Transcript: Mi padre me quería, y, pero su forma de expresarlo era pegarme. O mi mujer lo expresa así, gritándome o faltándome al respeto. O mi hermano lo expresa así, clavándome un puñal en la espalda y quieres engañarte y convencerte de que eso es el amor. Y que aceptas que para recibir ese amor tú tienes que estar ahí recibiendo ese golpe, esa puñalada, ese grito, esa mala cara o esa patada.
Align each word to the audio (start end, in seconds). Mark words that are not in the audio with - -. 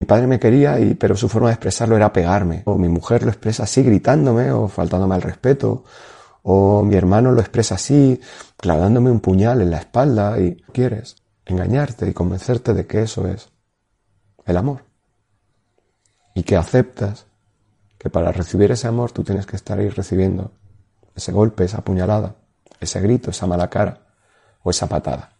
Mi 0.00 0.06
padre 0.06 0.26
me 0.26 0.40
quería, 0.40 0.80
y, 0.80 0.94
pero 0.94 1.14
su 1.14 1.28
forma 1.28 1.48
de 1.48 1.54
expresarlo 1.54 1.94
era 1.94 2.12
pegarme. 2.12 2.62
O 2.64 2.78
mi 2.78 2.88
mujer 2.88 3.22
lo 3.22 3.28
expresa 3.28 3.64
así, 3.64 3.82
gritándome 3.82 4.50
o 4.50 4.66
faltándome 4.66 5.14
al 5.14 5.22
respeto. 5.22 5.84
O 6.42 6.82
mi 6.82 6.96
hermano 6.96 7.32
lo 7.32 7.40
expresa 7.40 7.74
así, 7.74 8.18
clavándome 8.56 9.10
un 9.10 9.20
puñal 9.20 9.60
en 9.60 9.70
la 9.70 9.78
espalda 9.78 10.40
y 10.40 10.56
quieres 10.72 11.16
engañarte 11.44 12.08
y 12.08 12.14
convencerte 12.14 12.72
de 12.72 12.86
que 12.86 13.02
eso 13.02 13.26
es 13.26 13.50
el 14.46 14.56
amor. 14.56 14.84
Y 16.34 16.44
que 16.44 16.56
aceptas 16.56 17.26
que 17.98 18.08
para 18.08 18.32
recibir 18.32 18.72
ese 18.72 18.88
amor 18.88 19.12
tú 19.12 19.22
tienes 19.22 19.44
que 19.44 19.56
estar 19.56 19.78
ahí 19.78 19.90
recibiendo 19.90 20.52
ese 21.14 21.32
golpe, 21.32 21.64
esa 21.64 21.82
puñalada, 21.82 22.36
ese 22.80 23.02
grito, 23.02 23.30
esa 23.30 23.46
mala 23.46 23.68
cara 23.68 24.06
o 24.62 24.70
esa 24.70 24.86
patada. 24.86 25.39